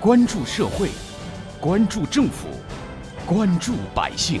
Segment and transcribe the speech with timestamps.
[0.00, 0.90] 关注社会，
[1.60, 2.46] 关注政府，
[3.26, 4.40] 关注百姓，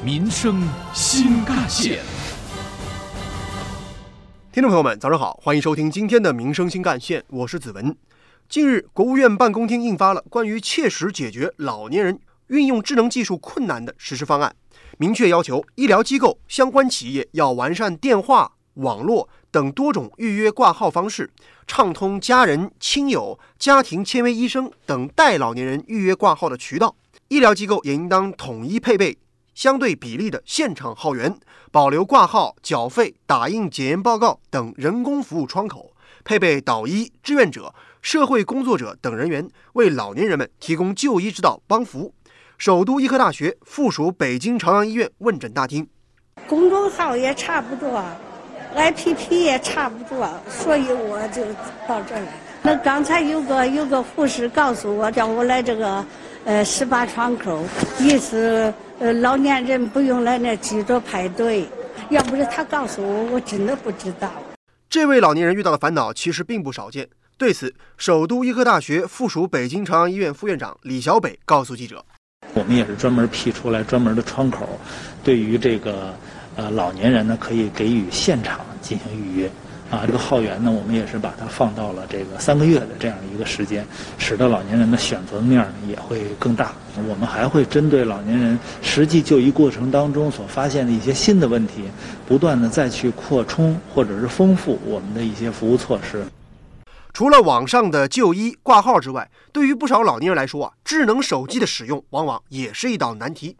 [0.00, 0.62] 民生
[0.94, 1.98] 新干线。
[4.52, 7.96] 听众朋友们，早上好，欢迎收听今天的《民生新干线》，我是子文。
[8.48, 14.54] 近日，国务院办公厅印发了关于切实解决老年人运用智能技术困难的实施方案，
[14.98, 21.30] 明确要求医疗机构、相关企业要完善电话、网络等多种预约挂号方式，
[21.66, 26.94] 畅通家人、亲友、家庭签约医生等代老年人预约挂号的渠道。
[27.28, 29.18] 医疗机构也应当统一配备
[29.54, 31.38] 相对比例的现场号源。
[31.70, 35.92] 保留挂号、缴费、打印检验报告等人工服务窗口，
[36.24, 42.14] 配备导医、志愿者、社会工作者等人员，为老年人们提供就医指导帮扶。
[42.56, 45.86] 首都医科大学附属北京朝阳医院问诊大厅，
[46.46, 47.86] 公众号也差不多
[48.74, 51.42] ，APP 也差不多，所以我就
[51.86, 52.32] 到这儿来。
[52.62, 56.04] 那刚才有个有个护士告诉我，叫我来这个
[56.44, 57.64] 呃十八窗口，
[57.98, 58.72] 意思。
[59.00, 61.64] 呃，老年人不用来那挤着排队，
[62.10, 64.28] 要不是他告诉我，我真的不知道。
[64.90, 67.08] 这位老年人遇到的烦恼其实并不少见。
[67.36, 72.04] 对此，首都医科大学附属北京朝阳医院副院长李小北告诉记者
[72.54, 74.68] ：“我们也是专门辟出来专门的窗口，
[75.22, 76.12] 对于这个
[76.58, 79.50] 呃老年人呢，可以给予现场进行预约。”
[79.90, 83.86] 啊，这个号源呢，我们也是把它放到了这个三个月的这样一个时间，
[84.18, 86.72] 使得老年人的选择面呢也会更大。
[87.08, 91.84] 我们还会针对老年人实际就医过程当中所发现的一些新的问题，
[92.26, 96.22] 不断的再去扩充或者是丰富我们的一些服务措施。
[97.14, 103.56] 除了网上的就医挂号之外，对于不少老年人来说啊，智能手机的使用往往也是一道难题。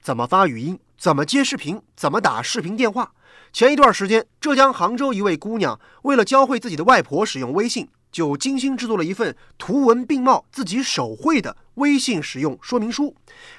[0.00, 0.78] 怎么发语音？
[0.98, 1.80] 怎么接视频？
[1.96, 3.12] 怎么打视频电话？
[3.52, 13.14] 前一段时间，浙江杭州一位姑娘为了教会自己的外婆使用微信，就精心制作了一份图文并茂、自己手绘的微信使用说明书。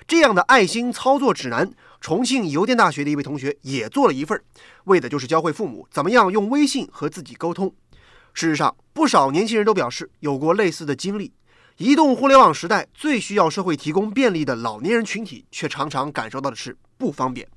[0.08, 4.42] 这样的爱心操作指南，重庆邮电大学的一位同学也做了一份，
[4.86, 7.74] 为的就是教会父母怎么样用微信和自己沟通。
[8.34, 11.34] 事实上，不少年轻人都表示有过类似的经历。
[11.82, 17.48] 移动互联网时代，最需要社会提供便利的老年人群体，却常常感受到的是不方便。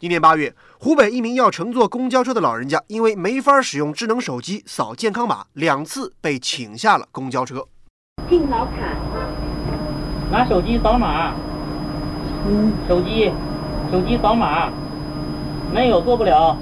[0.00, 7.64] 今年八月，湖北一名要乘坐公交车的老人家，因为没法使用智能手机扫健康码，两次被请下了公交车。
[8.28, 8.72] 敬老卡，
[10.32, 11.32] 拿手机扫码。
[12.48, 13.30] 嗯，手机，
[13.92, 14.72] 手机扫码，
[15.72, 16.58] 没有做不了。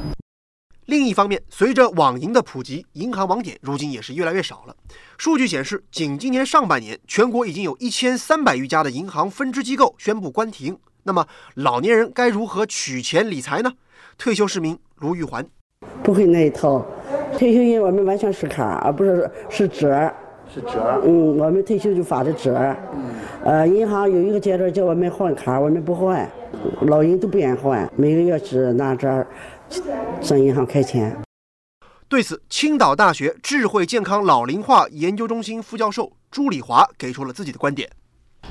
[0.87, 4.77] 另一方面，随着网银的普及，银行网点如今也是越来越少了。
[5.19, 10.79] 数据显示，仅今年上半年，全国已经有一千三百余家的银行分支机构宣布关停。
[11.03, 13.73] 那么老年人该如何取钱理财呢？
[14.17, 15.45] 退休市民卢玉环，
[16.05, 16.87] 不会那一套，
[17.37, 20.13] 退休金我们完全是卡，而不是是折。
[20.49, 21.03] 是折。
[21.05, 22.55] 嗯，我们退休就发的折。
[22.95, 23.03] 嗯。
[23.43, 26.31] 呃，银行有一个阶段叫我们换卡，我们不换，
[26.83, 29.27] 老人都不愿换，每个月只拿折
[30.22, 31.16] 上银行开钱。
[32.09, 37.91] 对此，青岛大学智慧健康老龄化研究中心副教授朱礼华给出了自己的观点。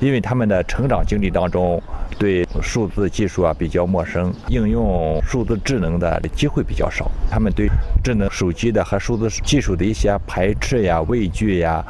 [0.02, 1.82] 因为他们的成长经历当中，
[2.20, 7.10] 对数字技术啊比较陌生，应用数字智能的机会比较少。
[7.32, 7.70] 他们对
[8.04, 11.82] 智能手机的和数字技术的一些排斥呀、畏惧呀、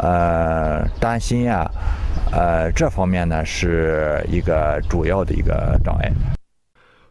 [0.00, 1.64] 呃担心呀，
[2.32, 6.10] 呃这方面呢是一个主要的一个障碍。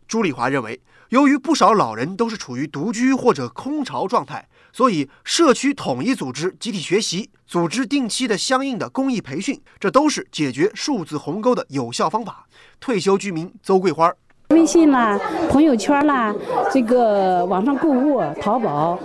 [0.06, 0.78] 朱丽华认为，
[1.12, 4.48] 由于不少老人都是处于独居或者空巢状态。
[4.72, 12.46] 所以，社区统一组织集体学习，组织定期的相应的公益培训，这都是解决数字鸿沟的有效方法。
[12.80, 14.10] 退休居民邹桂花，
[14.52, 15.20] 微信啦、
[15.50, 16.34] 朋友圈啦，
[16.72, 18.98] 这个网上购物、淘宝，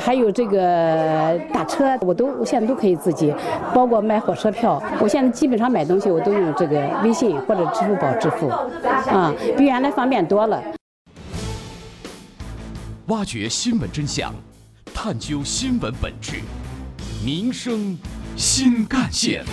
[0.00, 3.32] 还有这个打车，我都我现在都可以自己，
[3.72, 8.48] 包括买火车票，我现在基本上买东西我都用这个微信或者支付宝支付，
[9.08, 10.60] 啊，比原来方便多了。
[13.12, 14.34] 挖掘新闻真相。
[14.94, 16.40] 探究新闻本质，
[17.22, 17.94] 民生
[18.38, 19.44] 新干线。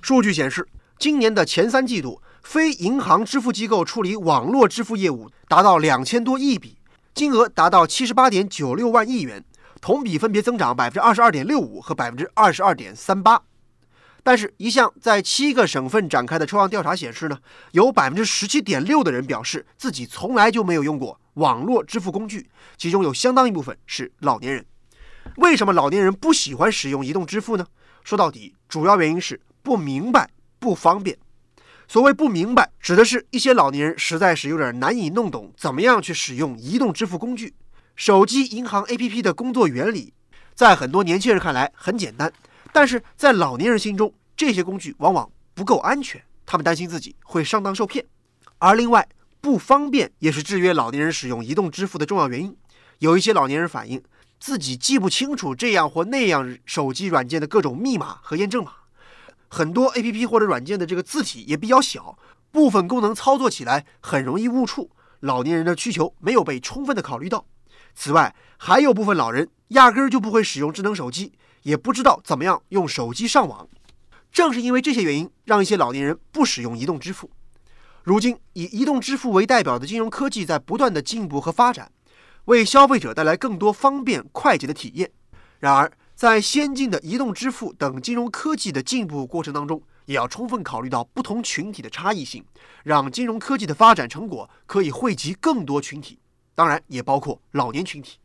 [0.00, 6.76] 数据显示，今年的前三季度，非银行支付机构处理网络支付业务达到两千多亿笔，
[7.12, 9.44] 金额达到七十八点九六万亿元，
[9.80, 13.42] 同比分别增长百分之二十二点六五和百分之二十二点三八。
[14.26, 17.38] 但是，一项在七个省份展开的抽样调查显示呢，
[17.70, 24.66] 有百分之十七点六的人表示自己从来就没有用过网络支付工具，其中有相当一部分是老年人。
[25.36, 27.64] 为什么老年人不喜欢使用移动支付呢？
[28.02, 31.16] 说到底，主要原因是不明白、不方便。
[31.86, 37.54] 所谓不明白，指的是一些老年人实在是有点难以弄懂怎么样去使用移动支付工具、
[37.94, 40.12] 手机银行 APP 的工作原理。
[40.52, 42.32] 在很多年轻人看来很简单，
[42.76, 48.04] 但是在老年人心中，这些工具往往不够安全，他们担心自己会上当受骗。
[48.58, 49.08] 而另外，
[49.40, 52.54] 不方便也是制约老年人使用移动支付的重要原因。
[52.98, 54.02] 有一些老年人反映，
[54.38, 58.72] 自己记不清楚这样或那样手机软件的各种密码和验证码，
[59.48, 62.18] 很多 APP 或者软件的这个字体也比较小，
[62.50, 64.90] 部分功能操作起来很容易误触，
[65.20, 67.46] 老年人的需求没有被充分的考虑到。
[67.94, 71.32] 此外，还有部分老人压根儿就不会使用智能手机，
[71.66, 73.68] 也不知道怎么样用手机上网。
[74.30, 77.28] 正是因为这些原因，让一些老年人不使用移动支付。
[78.04, 81.90] 如今，以移动支付为代表的金融科技在不断的进步和发展，
[82.44, 85.10] 为消费者带来更多方便快捷的体验。
[85.58, 92.44] 然而，在先进的移动支付等金融科技的进步过程当中，也要充分考虑到不同群体的差异性，
[92.84, 96.20] 让金融科技的发展成果可以惠及更多群体。
[96.54, 98.18] 当然，也包括老年群体。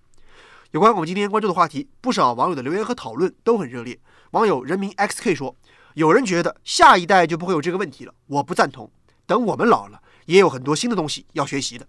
[0.72, 4.00] 有关我们今天关注的话题，不少网友的留言和讨论都很热烈。
[4.32, 5.54] 网友人民 XK 说
[5.96, 8.90] ：“有人觉得下一代就不会有这个问题了，我不赞同。
[9.26, 11.86] 等我们老了，也有很多新的东西要学习的。”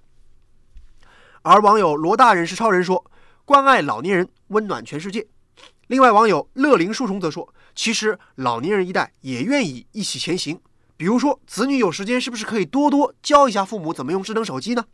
[1.42, 3.08] 而网友罗大人是超人说
[3.46, 5.28] ：“关爱老年人，温暖全世界。”
[5.86, 10.60] 另外，网友乐龄树虫则说：“其实老年人一代也愿意一起前行，
[10.96, 14.86] 比如说子女有时间，是不是可以多多教一下父母怎么用智能手机呢？”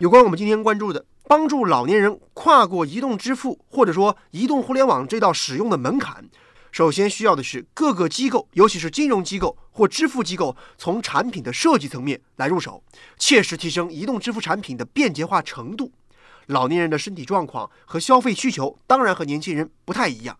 [0.00, 6.24] 有关我们今天关注的帮助老年人跨过移动支付或者说移动互联网这道使用的门槛，
[6.72, 12.82] 首先需要的是各个机构，尤其是金融机构或支付机构，从产品的设计层面来入手，
[13.18, 15.92] 切实提升移动支付产品的便捷化程度。
[16.46, 20.34] 老年人的身体状况和消费需求当然和年轻人不太一样，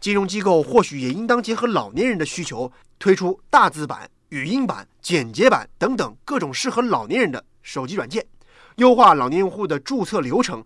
[0.00, 8.26] 金融机构或许也应当结合老年人的需求，推出大字版、语音版、简洁版等等各种适合老年人的手机软件。
[8.76, 10.64] 优化老年用户的注册流程、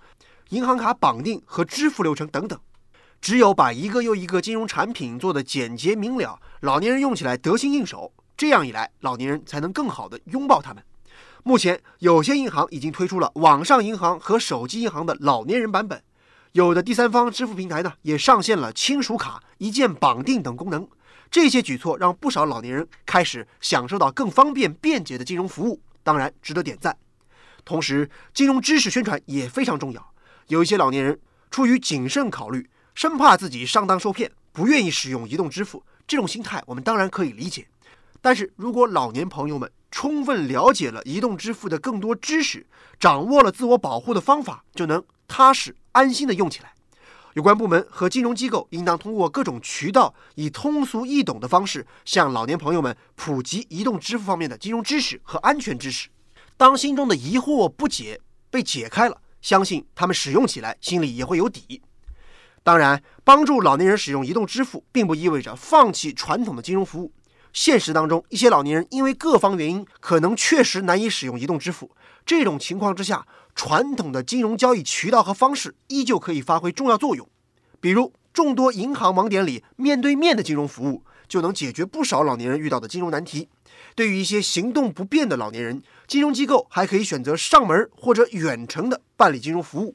[0.48, 2.58] 银行卡绑定和支付流程等等。
[3.20, 10.82] 只有把一个又一个金融产品做得简洁明了，老年人用起来得心应手，这样一来，老年人才能更好地拥抱他们。
[11.42, 16.02] 目前，有些银行已经推出了网上银行和手机银行的老年人版本，
[16.52, 20.88] 有的第三方支付平台呢也上线了亲属卡、一键绑定等功能。
[21.30, 26.96] 这些举措让不少老年人开始享受到更方便便捷的金融服务，当然值得点赞。
[27.68, 30.14] 同时，金融知识宣传也非常重要。
[30.46, 31.20] 有一些老年人
[31.50, 35.84] 出于谨慎考虑，生怕自己上当受骗，不愿意使用移动支付。
[36.06, 37.68] 这种心态我们当然可以理解。
[38.22, 42.66] 但是如果老年朋友们充分了解了移动支付的更多知识，
[42.98, 46.72] 掌握了自我保护的方法，就能踏实安心的用起来。
[47.34, 56.08] 有关部门和金融机构应当通过各种渠道，以通俗易懂的方式，向老年朋友们普及移动支付方面的金融知识和安全知识。
[56.58, 58.20] 当心中的疑惑不解
[58.50, 61.80] 被解开了，相信他们使用起来心里也会有底。
[62.64, 67.12] 当然，帮助老年人使用移动支付，并不意味着放弃传统的金融服务。
[67.52, 71.92] 现实当中，一些老年人因为各方原因，可能确实难以使用移动支付。
[72.26, 73.24] 这种情况之下，
[73.54, 77.26] 传统的金融交易渠道和方式依旧可以发挥重要作用。
[77.78, 83.48] 比如，众多银行网点里面对面的金融服务，就能解决不少老年人遇到的金融难题。
[83.94, 89.94] 对于一些行动不便的老年人，金融机构还可以选择上门或者远程的办理金融服务。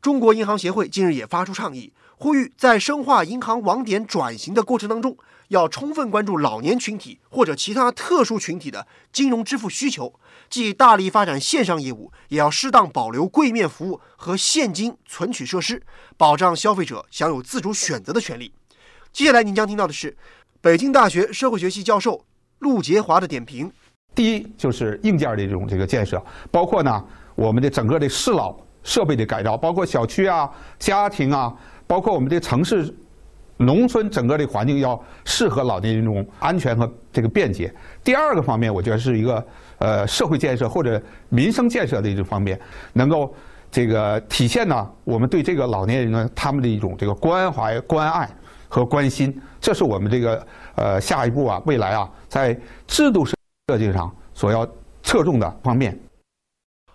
[0.00, 5.16] 中国银行协会近日也发出倡议，呼吁在深化银行网点转型的过程当中，
[5.48, 10.14] 要充分关注老年群体或者其他特殊群体的金融支付需求，
[10.48, 15.82] 既大力发展线上业务，也要适当保留柜面服务和现金存取设施，
[16.16, 18.52] 保障消费者享有自主选择的权利。
[19.12, 20.16] 接下来您将听到的是
[20.62, 22.22] 北京大学社会学系教授。
[22.58, 23.72] 陆杰华的点评：
[24.14, 27.02] 第一，就是硬件的这种这个建设，包括呢
[27.34, 31.50] 我们的整个的适老设备的改造，包括小区啊、家庭啊，
[31.86, 32.94] 包括我们的城市、
[33.56, 37.74] 农村整个的环境要适合老年人这种安全和这个便捷。
[38.04, 39.46] 第二个方面，我觉得是一个
[39.78, 42.60] 呃社会建设或者民生建设的一种方面，
[42.92, 43.34] 能够
[43.70, 48.28] 这个体现呢我们对这个老年人呢他们的一种这个关怀、关爱
[48.70, 50.46] 和关心，这是我们这个。
[50.76, 53.36] 呃，下一步啊，未来啊，在制度设
[53.76, 54.66] 计上所要
[55.02, 56.00] 侧重的方面。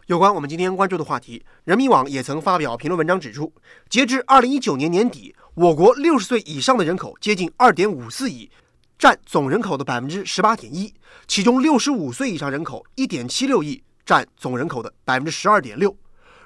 [0.08, 3.54] 有关我们今天关注的话题，人民网也曾发表评论文章指出，
[3.88, 8.50] 截至二零一九年年底，我国六十岁以上的人口接近二点五四亿，
[8.98, 10.92] 占总人口的百分之十八点一，
[11.28, 15.96] 其中六十五岁以上人口一点七六亿，占总人口的百分之十二点六。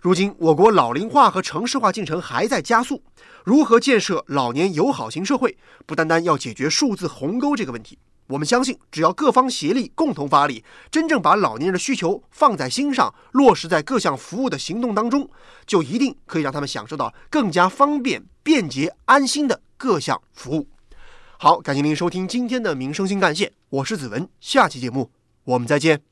[0.01, 3.03] 如今，我国老龄化和城市化进程还在加速。
[3.44, 8.00] 如何建设老年友好型社会，不单单要解决数字鸿沟这个问题。
[8.27, 15.29] 我们相信，只要各方协力，共同发力，真正把老年人的需求放在心上，落实在各项服务的行动当中，
[15.65, 20.68] 就一定可以让他们享受到更加方便、便捷、安心的各项服务。
[21.38, 25.10] 好，感谢您收听今天的《民生新干线》，我是子文，下期节目
[25.44, 26.09] 我们再见。